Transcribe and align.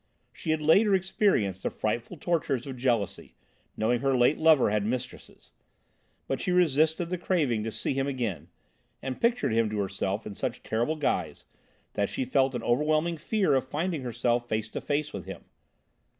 She 0.33 0.49
had 0.49 0.63
later 0.63 0.95
experienced 0.95 1.61
the 1.61 1.69
frightful 1.69 2.17
tortures 2.17 2.65
of 2.65 2.75
jealousy, 2.75 3.35
knowing 3.77 3.99
her 3.99 4.17
late 4.17 4.39
lover 4.39 4.71
had 4.71 4.83
mistresses! 4.83 5.51
But 6.27 6.41
she 6.41 6.51
resisted 6.51 7.09
the 7.11 7.19
craving 7.19 7.63
to 7.65 7.71
see 7.71 7.93
him 7.93 8.07
again, 8.07 8.47
and 9.03 9.21
pictured 9.21 9.53
him 9.53 9.69
to 9.69 9.77
herself 9.77 10.25
in 10.25 10.33
such 10.33 10.63
terrible 10.63 10.95
guise 10.95 11.45
that 11.93 12.09
she 12.09 12.25
felt 12.25 12.55
an 12.55 12.63
overwhelming 12.63 13.17
fear 13.17 13.53
of 13.53 13.67
finding 13.67 14.01
herself 14.01 14.49
face 14.49 14.69
to 14.69 14.81
face 14.81 15.13
with 15.13 15.25
him. 15.25 15.43